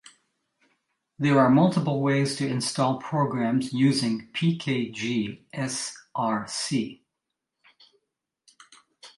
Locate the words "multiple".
1.51-2.01